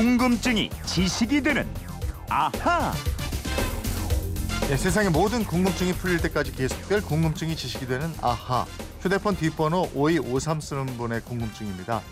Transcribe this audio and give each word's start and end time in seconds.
궁금증이 0.00 0.68
지식이 0.84 1.40
되는 1.40 1.66
아하. 2.28 2.92
네, 4.68 4.76
세상의 4.76 5.08
모든 5.08 5.42
궁금증이 5.42 5.94
풀릴 5.94 6.20
때까지 6.20 6.52
계속될 6.52 7.00
궁금증이 7.00 7.56
지식이 7.56 7.86
되는 7.86 8.12
아하. 8.20 8.66
휴대폰 9.00 9.36
뒷번호 9.36 9.88
5253 9.94 10.60
쓰는 10.60 10.84
분의 10.98 11.22
궁금증입니다. 11.22 12.02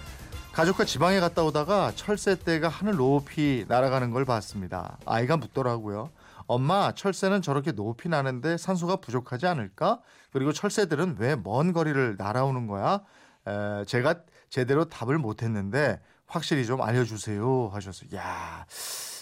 가족과 0.52 0.86
지방에 0.86 1.20
갔다 1.20 1.45
오다가 1.45 1.92
철새떼가 1.95 2.70
하늘 2.70 2.96
높이 2.96 3.66
날아가는 3.68 4.12
걸 4.12 4.24
봤습니다. 4.24 4.96
아이가 5.05 5.37
묻더라고요. 5.37 6.09
엄마, 6.46 6.92
철새는 6.92 7.42
저렇게 7.42 7.73
높이 7.73 8.09
나는데 8.09 8.56
산소가 8.56 8.96
부족하지 8.96 9.46
않을까? 9.46 10.01
그리고 10.32 10.55
철새들은 10.55 11.16
왜 11.19 11.37
먼 11.37 11.74
거리를 11.74 12.16
날아오는 12.16 12.66
거야? 12.66 13.02
에, 13.46 13.84
제가 13.84 14.14
제대로 14.48 14.87
답을 14.87 15.19
못했는데 15.19 16.01
확실히 16.34 16.66
좀 16.66 16.83
알려주세요 16.83 17.70
하셨어요. 17.73 18.11
야, 18.16 18.66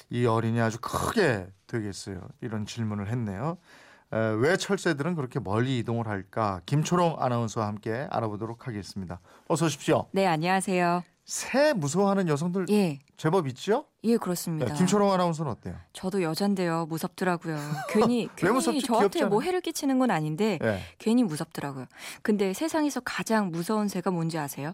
이 0.09 0.25
어린이 0.25 0.59
아주 0.63 0.79
크게 0.81 1.47
되겠어요. 1.67 2.21
이런 2.41 2.65
질문을 2.65 3.09
했네요. 3.11 3.59
에, 4.15 4.17
왜 4.39 4.57
철새들은 4.57 5.15
그렇게 5.15 5.39
멀리 5.39 5.79
이동을 5.79 6.09
할까? 6.09 6.63
김초롱 6.65 7.17
아나운서와 7.19 7.67
함께 7.67 8.07
알아보도록 8.11 8.67
하겠습니다. 8.67 9.21
어서 9.47 9.67
오십시오. 9.67 10.07
네, 10.13 10.27
안녕하세요. 10.27 11.03
새 11.27 11.75
무서워하는 11.75 12.29
여성들 12.29 12.67
예, 12.71 12.99
제법 13.19 13.47
있죠? 13.49 13.85
예, 14.05 14.17
그렇습니다. 14.17 14.67
네, 14.67 14.75
김초롱 14.75 15.13
아나운서는 15.13 15.53
어때요? 15.53 15.77
저도 15.93 16.23
여잔데요. 16.23 16.87
무섭더라고요. 16.87 17.59
괜히, 17.91 18.29
괜히 18.37 18.55
무섭지? 18.55 18.81
저한테 18.81 19.19
귀엽잖아요. 19.19 19.29
뭐 19.29 19.43
해를 19.43 19.61
끼치는 19.61 19.99
건 19.99 20.11
아닌데, 20.11 20.59
예. 20.63 20.81
괜히 20.99 21.23
무섭더라고요. 21.25 21.87
근데 22.23 22.55
세상에서 22.55 23.01
가장 23.01 23.51
무서운 23.51 23.89
새가 23.89 24.11
뭔지 24.11 24.39
아세요? 24.39 24.73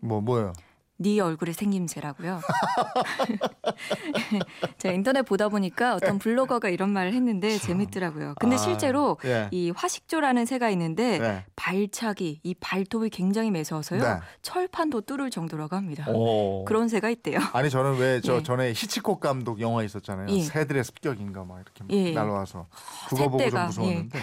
뭐 0.00 0.20
뭐예요? 0.22 0.54
네 0.96 1.18
얼굴에 1.18 1.52
생김새라고요. 1.52 2.40
제가 4.78 4.94
인터넷 4.94 5.22
보다 5.22 5.48
보니까 5.48 5.96
어떤 5.96 6.20
블로거가 6.20 6.68
이런 6.68 6.90
말을 6.90 7.12
했는데 7.12 7.58
재밌더라고요. 7.58 8.34
근데 8.38 8.54
아, 8.54 8.58
실제로 8.58 9.18
예. 9.24 9.48
이 9.50 9.70
화식조라는 9.70 10.46
새가 10.46 10.70
있는데 10.70 11.18
네. 11.18 11.44
발차기, 11.56 12.40
이 12.44 12.54
발톱이 12.54 13.10
굉장히 13.10 13.50
매서워서요. 13.50 14.02
네. 14.02 14.20
철판도 14.42 15.00
뚫을 15.00 15.30
정도라고 15.30 15.74
합니다. 15.74 16.08
오. 16.10 16.64
그런 16.64 16.88
새가 16.88 17.10
있대요. 17.10 17.40
아니 17.52 17.70
저는 17.70 17.98
왜저 17.98 18.36
예. 18.36 18.42
전에 18.44 18.68
히치콕 18.70 19.18
감독 19.18 19.60
영화 19.60 19.82
있었잖아요. 19.82 20.28
예. 20.28 20.42
새들의 20.42 20.84
습격인가 20.84 21.44
막 21.44 21.60
이렇게 21.60 21.84
예. 21.90 22.12
날아와서 22.12 22.68
그거 23.08 23.28
보고 23.28 23.50
좀 23.50 23.58
예. 23.58 23.64
무서웠는데 23.64 24.18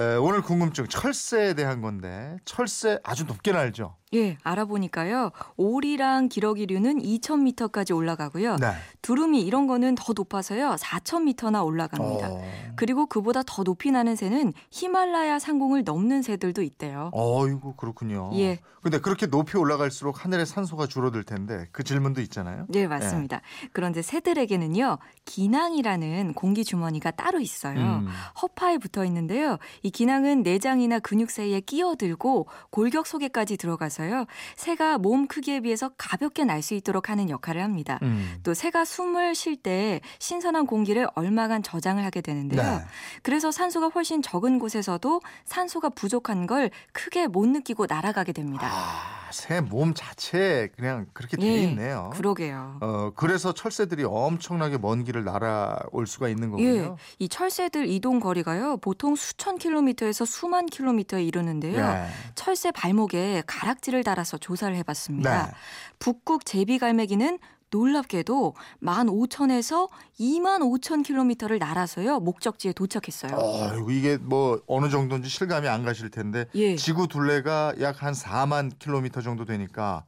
에, 0.00 0.16
오늘 0.16 0.42
궁금증 0.42 0.86
철새에 0.86 1.54
대한 1.54 1.80
건데 1.80 2.36
철새 2.44 2.98
아주 3.02 3.24
높게 3.24 3.52
날죠. 3.52 3.96
예, 4.14 4.36
알아보니까요. 4.42 5.30
오리랑 5.56 6.28
기러기류는 6.28 7.02
2,000m까지 7.02 7.94
올라가고요. 7.96 8.56
네. 8.56 8.72
두루미 9.02 9.42
이런 9.42 9.66
거는 9.66 9.94
더 9.96 10.12
높아서요. 10.14 10.76
4,000m나 10.78 11.64
올라갑니다. 11.64 12.30
어. 12.30 12.42
그리고 12.76 13.06
그보다 13.06 13.42
더 13.46 13.62
높이 13.64 13.90
나는 13.90 14.16
새는 14.16 14.52
히말라야 14.70 15.38
상공을 15.38 15.84
넘는 15.84 16.22
새들도 16.22 16.62
있대요. 16.62 17.10
어이구 17.12 17.74
그렇군요. 17.76 18.30
예. 18.34 18.60
근데 18.82 18.98
그렇게 18.98 19.26
높이 19.26 19.56
올라갈수록 19.56 20.24
하늘의 20.24 20.44
산소가 20.44 20.86
줄어들 20.86 21.24
텐데 21.24 21.68
그 21.72 21.82
질문도 21.82 22.20
있잖아요. 22.20 22.66
네, 22.68 22.86
맞습니다. 22.86 23.40
그런데 23.72 24.02
새들에게는요, 24.02 24.98
기낭이라는 25.24 26.34
공기 26.34 26.64
주머니가 26.64 27.10
따로 27.12 27.40
있어요. 27.40 27.78
음. 27.78 28.08
허파에 28.42 28.76
붙어 28.76 29.06
있는데요. 29.06 29.56
이 29.82 29.90
기낭은 29.90 30.42
내장이나 30.42 30.98
근육 30.98 31.30
사이에 31.30 31.60
끼어들고 31.60 32.46
골격 32.68 33.06
속에까지 33.06 33.56
들어가서 33.56 34.03
요. 34.10 34.26
새가 34.56 34.98
몸 34.98 35.26
크기에 35.26 35.60
비해서 35.60 35.90
가볍게 35.96 36.44
날 36.44 36.64
수 36.64 36.74
있도록 36.74 37.10
하는 37.10 37.28
역할을 37.28 37.62
합니다. 37.62 37.98
음. 38.02 38.38
또 38.42 38.54
새가 38.54 38.84
숨을 38.86 39.34
쉴 39.34 39.56
때 39.56 40.00
신선한 40.18 40.66
공기를 40.66 41.06
얼마간 41.14 41.62
저장을 41.62 42.02
하게 42.04 42.20
되는데요. 42.22 42.62
네. 42.62 42.78
그래서 43.22 43.50
산소가 43.50 43.88
훨씬 43.88 44.22
적은 44.22 44.58
곳에서도 44.58 45.20
산소가 45.44 45.90
부족한 45.90 46.46
걸 46.46 46.70
크게 46.92 47.26
못 47.26 47.46
느끼고 47.46 47.86
날아가게 47.86 48.32
됩니다. 48.32 48.68
아, 48.70 49.23
새몸 49.34 49.94
자체에 49.94 50.68
그냥 50.68 51.06
그렇게 51.12 51.36
돼 51.36 51.44
예, 51.46 51.62
있네요. 51.64 52.10
그러게요. 52.14 52.78
어, 52.80 53.10
그래서 53.16 53.52
철새들이 53.52 54.04
엄청나게 54.04 54.78
먼 54.78 55.02
길을 55.02 55.24
날아올 55.24 56.06
수가 56.06 56.28
있는 56.28 56.50
거군요. 56.50 56.68
예, 56.68 56.94
이 57.18 57.28
철새들 57.28 57.88
이동 57.88 58.20
거리가요 58.20 58.76
보통 58.76 59.16
수천 59.16 59.58
킬로미터에서 59.58 60.24
수만 60.24 60.66
킬로미터에 60.66 61.24
이르는데요. 61.24 61.78
예. 61.78 62.06
철새 62.36 62.70
발목에 62.70 63.42
가락지를 63.46 64.04
달아서 64.04 64.38
조사를 64.38 64.74
해봤습니다. 64.76 65.46
네. 65.46 65.52
북극 65.98 66.46
제비갈매기는 66.46 67.38
놀랍게도 67.74 68.54
15,000에서 68.82 69.88
2만 70.20 70.60
5천 70.60 71.04
킬로미터를 71.04 71.58
날아서요 71.58 72.20
목적지에 72.20 72.72
도착했어요. 72.72 73.32
어, 73.36 73.90
이게 73.90 74.16
뭐 74.16 74.60
어느 74.68 74.88
정도인지 74.88 75.28
실감이 75.28 75.66
안 75.66 75.84
가실 75.84 76.08
텐데 76.10 76.46
예. 76.54 76.76
지구 76.76 77.08
둘레가 77.08 77.74
약 77.80 77.94
한 78.04 78.12
4만 78.12 78.72
킬로미터 78.78 79.22
정도 79.22 79.44
되니까 79.44 80.04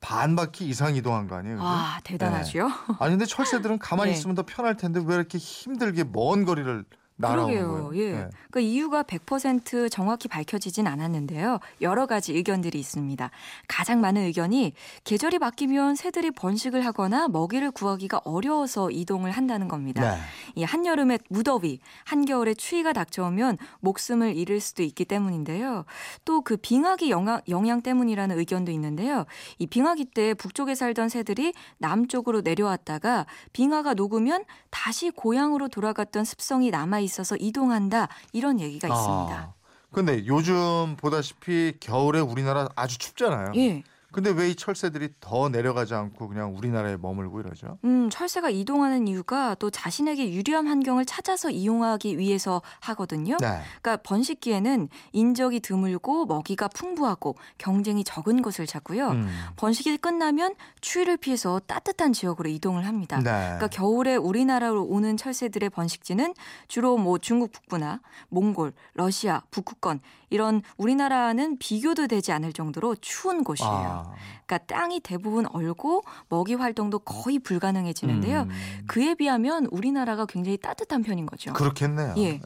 반 0.00 0.34
바퀴 0.36 0.66
이상 0.68 0.94
이동한 0.96 1.26
거 1.28 1.34
아니에요? 1.36 1.58
와 1.58 2.00
대단하죠. 2.04 2.68
아니 3.00 3.10
근데 3.12 3.26
철새들은 3.26 3.78
가만히 3.78 4.10
예. 4.12 4.14
있으면 4.14 4.34
더 4.34 4.42
편할 4.46 4.76
텐데 4.76 5.02
왜 5.04 5.14
이렇게 5.16 5.36
힘들게 5.36 6.04
먼 6.04 6.44
거리를 6.44 6.84
날아오는 7.16 7.54
그러게요. 7.54 7.88
거예요? 7.88 8.04
예. 8.04 8.28
그 8.50 8.60
이유가 8.60 9.02
100% 9.02 9.90
정확히 9.90 10.28
밝혀지진 10.28 10.86
않았는데요. 10.86 11.58
여러 11.80 12.06
가지 12.06 12.32
의견들이 12.32 12.78
있습니다. 12.78 13.30
가장 13.68 14.00
많은 14.00 14.22
의견이 14.22 14.72
계절이 15.04 15.38
바뀌면 15.38 15.96
새들이 15.96 16.30
번식을 16.30 16.84
하거나 16.86 17.28
먹이를 17.28 17.70
구하기가 17.70 18.20
어려워서 18.24 18.90
이동을 18.90 19.30
한다는 19.32 19.68
겁니다. 19.68 20.14
네. 20.14 20.20
이 20.54 20.62
한여름에 20.62 21.18
무더위, 21.28 21.80
한겨울에 22.04 22.54
추위가 22.54 22.92
닥쳐오면 22.92 23.58
목숨을 23.80 24.36
잃을 24.36 24.60
수도 24.60 24.82
있기 24.82 25.04
때문인데요. 25.04 25.84
또 26.24 26.44
그 26.44 26.56
빙하기 26.58 27.10
영향, 27.10 27.40
영향 27.48 27.80
때문이라는 27.80 28.38
의견도 28.38 28.70
있는데요. 28.72 29.24
이 29.58 29.66
빙하기 29.66 30.06
때 30.06 30.34
북쪽에 30.34 30.74
살던 30.74 31.08
새들이 31.08 31.54
남쪽으로 31.78 32.42
내려왔다가 32.42 33.26
빙하가 33.52 33.94
녹으면 33.94 34.44
다시 34.70 35.10
고향으로 35.10 35.68
돌아갔던 35.68 36.24
습성이 36.24 36.70
남아 36.70 37.00
있어서 37.04 37.36
이동한다 37.38 38.08
이런 38.32 38.60
얘기가 38.60 38.88
있습니다. 38.88 39.34
아, 39.34 39.52
근데 39.92 40.26
요즘 40.26 40.96
보다시피 40.96 41.74
겨울에 41.80 42.20
우리나라 42.20 42.68
아주 42.74 42.98
춥잖아요. 42.98 43.52
예. 43.56 43.82
근데 44.14 44.30
왜 44.30 44.54
이 44.54 44.54
철새들이 44.56 45.08
더 45.20 45.48
내려가지 45.48 45.94
않고 45.94 46.28
그냥 46.28 46.56
우리나라에 46.56 46.96
머물고 46.96 47.40
이러죠? 47.40 47.78
음, 47.84 48.08
철새가 48.10 48.50
이동하는 48.50 49.08
이유가 49.08 49.54
또 49.56 49.70
자신에게 49.70 50.32
유리한 50.32 50.66
환경을 50.66 51.04
찾아서 51.04 51.50
이용하기 51.50 52.18
위해서 52.18 52.62
하거든요. 52.80 53.36
네. 53.40 53.60
그러니까 53.82 53.96
번식기에는 54.02 54.88
인적이 55.12 55.60
드물고 55.60 56.26
먹이가 56.26 56.68
풍부하고 56.68 57.36
경쟁이 57.58 58.04
적은 58.04 58.42
곳을 58.42 58.66
찾고요. 58.66 59.08
음. 59.08 59.28
번식이 59.56 59.96
끝나면 59.98 60.54
추위를 60.80 61.16
피해서 61.16 61.60
따뜻한 61.66 62.12
지역으로 62.12 62.48
이동을 62.50 62.86
합니다. 62.86 63.16
네. 63.18 63.24
그러니까 63.24 63.66
겨울에 63.68 64.16
우리나라로 64.16 64.84
오는 64.84 65.16
철새들의 65.16 65.70
번식지는 65.70 66.34
주로 66.68 66.96
뭐 66.96 67.18
중국 67.18 67.50
북부나 67.52 68.00
몽골, 68.28 68.72
러시아, 68.94 69.42
북극권 69.50 70.00
이런 70.30 70.62
우리나라는 70.76 71.58
비교도 71.58 72.08
되지 72.08 72.32
않을 72.32 72.52
정도로 72.52 72.96
추운 73.00 73.44
곳이에요. 73.44 73.70
아. 73.70 74.03
그러니까 74.46 74.58
땅이 74.66 75.00
대부분 75.00 75.46
얼고 75.46 76.02
먹이 76.28 76.54
활동도 76.54 77.00
거의 77.00 77.38
불가능해지는데요. 77.38 78.42
음. 78.42 78.84
그에 78.86 79.14
비하면 79.14 79.66
우리나라가 79.70 80.26
굉장히 80.26 80.56
따뜻한 80.58 81.02
편인 81.02 81.26
거죠. 81.26 81.52
그렇겠네요. 81.52 82.14
예. 82.18 82.40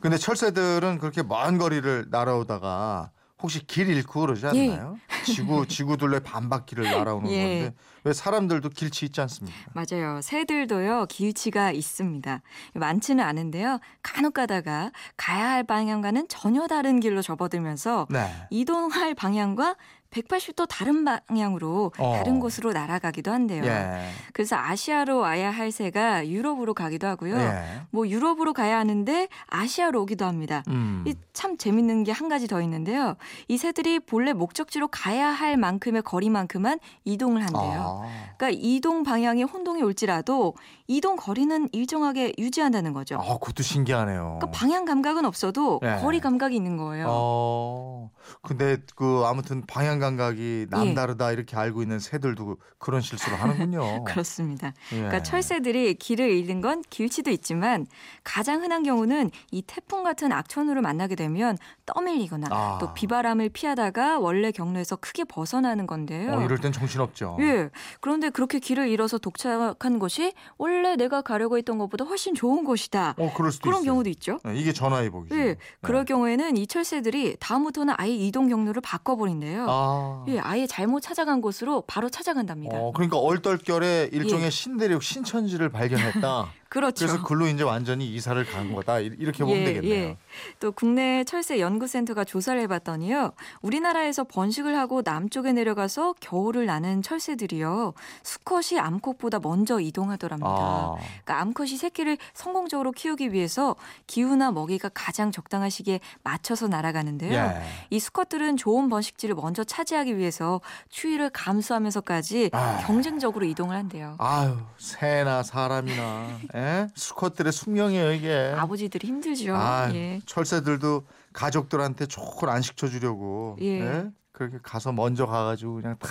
근데 0.00 0.16
철새들은 0.16 0.98
그렇게 0.98 1.22
먼 1.22 1.58
거리를 1.58 2.06
날아오다가 2.10 3.10
혹시 3.40 3.64
길 3.66 3.88
잃고 3.88 4.20
그러지 4.20 4.46
않나요? 4.46 4.98
지구 5.24 5.66
지구 5.66 5.96
둘레 5.96 6.18
반 6.20 6.48
바퀴를 6.48 6.84
날아오는 6.84 7.30
예. 7.30 7.42
건데 7.42 7.74
왜 8.04 8.12
사람들도 8.12 8.70
길치 8.70 9.06
있지 9.06 9.20
않습니까? 9.20 9.56
맞아요. 9.74 10.20
새들도요, 10.22 11.06
길치가 11.08 11.70
있습니다. 11.72 12.42
많지는 12.74 13.22
않은데요. 13.24 13.78
간혹 14.02 14.34
가다가 14.34 14.90
가야 15.16 15.50
할 15.50 15.64
방향과는 15.64 16.26
전혀 16.28 16.66
다른 16.66 17.00
길로 17.00 17.22
접어들면서 17.22 18.06
네. 18.10 18.28
이동할 18.50 19.14
방향과 19.14 19.76
180도 20.10 20.66
다른 20.68 21.04
방향으로 21.04 21.92
어. 21.98 22.14
다른 22.16 22.40
곳으로 22.40 22.72
날아가기도 22.72 23.30
한대요. 23.30 23.64
예. 23.64 24.08
그래서 24.32 24.56
아시아로 24.56 25.18
와야 25.18 25.50
할 25.50 25.70
새가 25.70 26.28
유럽으로 26.28 26.74
가기도 26.74 27.06
하고요. 27.06 27.36
예. 27.38 27.62
뭐 27.90 28.08
유럽으로 28.08 28.52
가야 28.52 28.78
하는데 28.78 29.28
아시아로 29.48 30.02
오기도 30.02 30.24
합니다. 30.24 30.62
음. 30.68 31.04
이참 31.06 31.56
재밌는 31.56 32.04
게 32.04 32.18
한 32.18 32.28
가지 32.28 32.48
더 32.48 32.60
있는데요. 32.62 33.14
이 33.46 33.56
새들이 33.58 34.00
본래 34.00 34.32
목적지로 34.32 34.88
가야 34.88 35.28
할 35.28 35.56
만큼의 35.56 36.02
거리만큼만 36.02 36.80
이동을 37.04 37.42
한대요. 37.42 38.02
아. 38.04 38.34
그러니까 38.36 38.58
이동 38.60 39.04
방향에 39.04 39.44
혼동이 39.44 39.82
올지라도 39.82 40.54
이동 40.88 41.14
거리는 41.14 41.68
일정하게 41.70 42.32
유지한다는 42.38 42.92
거죠. 42.92 43.16
아, 43.20 43.34
그것도 43.34 43.62
신기하네요. 43.62 44.38
그러니까 44.40 44.50
방향 44.50 44.84
감각은 44.84 45.24
없어도 45.26 45.78
네. 45.80 46.00
거리 46.00 46.18
감각이 46.18 46.56
있는 46.56 46.76
거예요. 46.76 47.06
어. 47.08 48.10
근데 48.42 48.78
그 48.96 49.22
아무튼 49.26 49.64
방향 49.66 49.97
시간 49.98 50.16
감각이 50.16 50.66
남다르다 50.70 51.32
이렇게 51.32 51.56
알고 51.56 51.82
있는 51.82 51.98
새들도 51.98 52.56
그런 52.78 53.00
실수를 53.00 53.40
하는군요. 53.40 54.04
그렇습니다. 54.06 54.72
예. 54.92 54.96
그러니까 54.96 55.22
철새들이 55.22 55.94
길을 55.94 56.30
잃는 56.30 56.60
건 56.60 56.82
길치도 56.88 57.30
있지만 57.32 57.86
가장 58.22 58.62
흔한 58.62 58.82
경우는 58.84 59.30
이 59.50 59.62
태풍 59.62 60.04
같은 60.04 60.32
악천후를 60.32 60.80
만나게 60.82 61.16
되면 61.16 61.58
떠밀리거나 61.86 62.46
아. 62.50 62.78
또 62.80 62.94
비바람을 62.94 63.48
피하다가 63.50 64.20
원래 64.20 64.52
경로에서 64.52 64.96
크게 64.96 65.24
벗어나는 65.24 65.86
건데요. 65.86 66.32
어, 66.34 66.42
이럴 66.42 66.58
땐 66.58 66.70
정신없죠. 66.72 67.36
예. 67.40 67.70
그런데 68.00 68.30
그렇게 68.30 68.58
길을 68.60 68.88
잃어서 68.88 69.18
도착한 69.18 69.98
곳이 69.98 70.32
원래 70.56 70.96
내가 70.96 71.22
가려고 71.22 71.58
했던 71.58 71.78
것보다 71.78 72.04
훨씬 72.04 72.34
좋은 72.34 72.64
곳이다. 72.64 73.14
어, 73.18 73.32
그럴 73.34 73.50
수도 73.50 73.64
그런 73.64 73.82
있어요. 73.82 73.92
경우도 73.92 74.10
있죠. 74.10 74.38
네, 74.44 74.54
이게 74.56 74.72
전화위복이죠. 74.72 75.36
예. 75.36 75.56
그럴 75.82 76.04
네. 76.04 76.12
경우에는 76.12 76.56
이 76.56 76.66
철새들이 76.66 77.36
다음부터는 77.40 77.94
아예 77.96 78.12
이동 78.12 78.48
경로를 78.48 78.80
바꿔버린대요. 78.80 79.66
아. 79.68 79.87
예, 80.28 80.38
아예 80.38 80.66
잘못 80.66 81.00
찾아간 81.00 81.40
곳으로 81.40 81.82
바로 81.86 82.08
찾아간답니다. 82.08 82.76
어, 82.78 82.92
그러니까 82.92 83.18
얼떨결에 83.18 84.10
일종의 84.12 84.46
예. 84.46 84.50
신대륙 84.50 85.02
신천지를 85.02 85.68
발견했다. 85.70 86.48
그렇죠. 86.68 87.06
그래서 87.06 87.22
글로 87.24 87.46
이제 87.46 87.62
완전히 87.62 88.06
이사를 88.14 88.44
간 88.44 88.74
거다. 88.74 89.00
이- 89.00 89.06
이렇게 89.18 89.42
보면 89.42 89.64
되겠네요. 89.64 90.16
또 90.60 90.70
국내 90.72 91.24
철새 91.24 91.60
연구센터가 91.60 92.24
조사를 92.24 92.60
해봤더니요. 92.60 93.32
우리나라에서 93.62 94.24
번식을 94.24 94.76
하고 94.76 95.00
남쪽에 95.02 95.52
내려가서 95.52 96.14
겨울을 96.20 96.66
나는 96.66 97.00
철새들이요. 97.00 97.94
수컷이 98.22 98.78
암컷보다 98.78 99.38
먼저 99.40 99.80
이동하더랍니다. 99.80 100.48
아. 100.50 100.94
그러니까 101.24 101.40
암컷이 101.40 101.76
새끼를 101.78 102.18
성공적으로 102.34 102.92
키우기 102.92 103.32
위해서 103.32 103.74
기후나 104.06 104.50
먹이가 104.52 104.90
가장 104.92 105.32
적당한 105.32 105.70
시기에 105.70 106.00
맞춰서 106.22 106.68
날아가는데요. 106.68 107.32
예. 107.32 107.62
이 107.88 107.98
수컷들은 107.98 108.58
좋은 108.58 108.90
번식지를 108.90 109.34
먼저 109.34 109.64
차지하기 109.64 110.18
위해서 110.18 110.60
추위를 110.90 111.30
감수하면서까지 111.30 112.50
아. 112.52 112.78
경쟁적으로 112.86 113.46
이동을 113.46 113.74
한대요. 113.74 114.16
아유, 114.18 114.58
새나 114.76 115.42
사람이나 115.42 116.28
예? 116.58 116.88
수컷들의 116.94 117.52
숙명이에요, 117.52 118.12
이게. 118.12 118.52
아버지들이 118.56 119.06
힘들죠. 119.06 119.54
아, 119.54 119.90
예. 119.94 120.20
철새들도 120.26 121.06
가족들한테 121.32 122.06
좋은 122.06 122.48
안식처 122.48 122.88
주려고 122.88 123.56
예. 123.60 123.80
예? 123.80 124.10
그렇게 124.32 124.58
가서 124.62 124.92
먼저 124.92 125.26
가가지고 125.26 125.74
그냥 125.76 125.96
다 125.98 126.08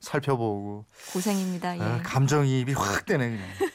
살펴보고 0.00 0.84
고생입니다. 1.12 1.78
예. 1.78 1.82
아, 1.82 2.02
감정이입이 2.02 2.72
확 2.74 3.06
되네 3.06 3.30
그냥. 3.30 3.69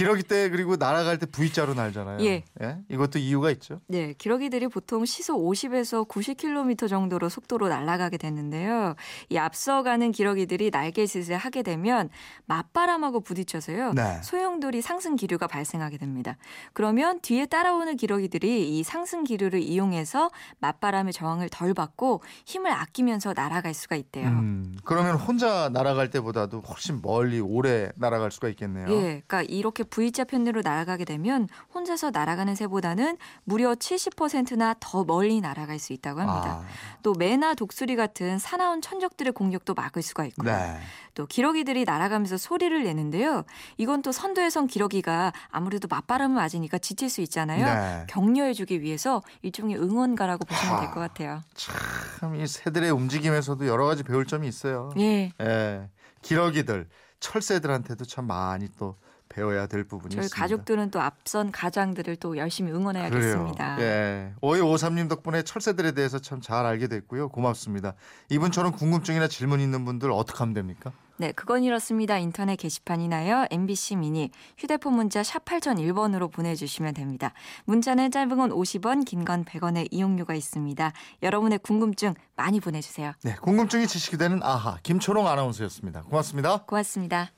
기러기 0.00 0.22
때 0.22 0.48
그리고 0.48 0.76
날아갈 0.76 1.18
때 1.18 1.26
V자로 1.26 1.74
날잖아요. 1.74 2.24
예. 2.24 2.42
이것도 2.88 3.18
이유가 3.18 3.50
있죠. 3.50 3.82
네, 3.86 4.14
기러기들이 4.16 4.68
보통 4.68 5.04
시속 5.04 5.46
50에서 5.46 6.08
90km 6.08 6.88
정도로 6.88 7.28
속도로 7.28 7.68
날아가게 7.68 8.16
되는데요. 8.16 8.94
이 9.28 9.36
앞서가는 9.36 10.10
기러기들이 10.12 10.70
날개짓을 10.70 11.36
하게 11.36 11.62
되면 11.62 12.08
맞바람하고 12.46 13.20
부딪혀서요. 13.20 13.92
네. 13.92 14.22
소용돌이 14.22 14.80
상승 14.80 15.16
기류가 15.16 15.46
발생하게 15.46 15.98
됩니다. 15.98 16.38
그러면 16.72 17.20
뒤에 17.20 17.44
따라오는 17.44 17.98
기러기들이 17.98 18.78
이 18.78 18.82
상승 18.82 19.22
기류를 19.22 19.60
이용해서 19.60 20.30
맞바람의 20.60 21.12
저항을 21.12 21.50
덜 21.50 21.74
받고 21.74 22.22
힘을 22.46 22.72
아끼면서 22.72 23.34
날아갈 23.36 23.74
수가 23.74 23.96
있대요. 23.96 24.28
음, 24.28 24.78
그러면 24.82 25.16
혼자 25.16 25.68
날아갈 25.68 26.08
때보다도 26.08 26.60
훨씬 26.60 27.02
멀리 27.02 27.38
오래 27.38 27.90
날아갈 27.96 28.30
수가 28.30 28.48
있겠네요. 28.48 28.88
예, 28.88 29.22
그러니까 29.26 29.42
이렇게 29.42 29.84
V자 29.90 30.24
편으로 30.24 30.62
날아가게 30.62 31.04
되면 31.04 31.48
혼자서 31.74 32.10
날아가는 32.10 32.54
새보다는 32.54 33.16
무려 33.44 33.74
70%나 33.74 34.74
더 34.80 35.04
멀리 35.04 35.40
날아갈 35.40 35.78
수 35.78 35.92
있다고 35.92 36.20
합니다. 36.20 36.62
아, 36.62 36.66
또 37.02 37.14
매나 37.18 37.54
독수리 37.54 37.96
같은 37.96 38.38
사나운 38.38 38.80
천적들의 38.80 39.32
공격도 39.32 39.74
막을 39.74 40.02
수가 40.02 40.24
있고요. 40.26 40.50
네. 40.56 40.78
또 41.14 41.26
기러기들이 41.26 41.84
날아가면서 41.84 42.36
소리를 42.36 42.82
내는데요. 42.84 43.44
이건 43.76 44.02
또 44.02 44.12
선도에선 44.12 44.68
기러기가 44.68 45.32
아무래도 45.50 45.88
맞바람을 45.88 46.36
맞으니까 46.36 46.78
지칠 46.78 47.10
수 47.10 47.20
있잖아요. 47.22 47.64
네. 47.66 48.06
격려해주기 48.08 48.80
위해서 48.80 49.22
일종의 49.42 49.76
응원가라고 49.76 50.44
보시면 50.44 50.80
될 50.80 50.88
하. 50.88 50.94
것 50.94 51.00
같아요. 51.00 51.40
참 51.54 52.34
이 52.36 52.46
새들의 52.46 52.90
움직임에서도 52.90 53.66
여러 53.66 53.84
가지 53.86 54.02
배울 54.04 54.24
점이 54.24 54.46
있어요. 54.46 54.90
예. 54.98 55.32
예. 55.40 55.88
기러기들, 56.22 56.86
철새들한테도 57.18 58.04
참 58.04 58.26
많이 58.26 58.68
또 58.78 58.96
배워야 59.30 59.66
될 59.66 59.84
부분이 59.84 60.16
저희 60.16 60.24
있습니다. 60.26 60.42
가족들은 60.42 60.90
또 60.90 61.00
앞선 61.00 61.50
가장들을 61.52 62.16
또 62.16 62.36
열심히 62.36 62.72
응원해야겠습니다. 62.72 63.76
그래요. 63.76 63.88
예. 63.88 64.32
5253님 64.42 65.08
덕분에 65.08 65.42
철새들에 65.42 65.92
대해서 65.92 66.18
참 66.18 66.40
잘 66.42 66.66
알게 66.66 66.88
됐고요. 66.88 67.28
고맙습니다. 67.28 67.94
이분처럼 68.30 68.72
궁금증이나 68.72 69.28
질문 69.28 69.60
있는 69.60 69.84
분들 69.84 70.10
어떻게 70.10 70.38
하면 70.38 70.52
됩니까? 70.54 70.90
네, 71.18 71.32
그건 71.32 71.62
이렇습니다. 71.64 72.16
인터넷 72.16 72.56
게시판이나요. 72.56 73.44
MBC 73.50 73.96
미니 73.96 74.30
휴대폰 74.56 74.94
문자 74.94 75.22
샵 75.22 75.44
8001번으로 75.44 76.32
보내주시면 76.32 76.94
됩니다. 76.94 77.34
문자는 77.66 78.10
짧은 78.10 78.36
건 78.38 78.50
50원, 78.50 79.04
긴 79.04 79.24
건 79.26 79.44
100원의 79.44 79.88
이용료가 79.90 80.34
있습니다. 80.34 80.92
여러분의 81.22 81.58
궁금증 81.58 82.14
많이 82.36 82.58
보내주세요. 82.58 83.12
네, 83.22 83.36
궁금증이 83.42 83.86
지식이 83.86 84.16
되는 84.16 84.42
아하 84.42 84.78
김초롱 84.82 85.28
아나운서였습니다. 85.28 86.02
고맙습니다. 86.04 86.62
고맙습니다. 86.64 87.30